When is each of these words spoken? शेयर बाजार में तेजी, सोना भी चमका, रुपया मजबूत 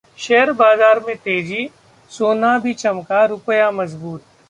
शेयर 0.17 0.51
बाजार 0.51 0.99
में 0.99 1.15
तेजी, 1.15 1.69
सोना 2.11 2.57
भी 2.59 2.73
चमका, 2.73 3.25
रुपया 3.25 3.71
मजबूत 3.71 4.23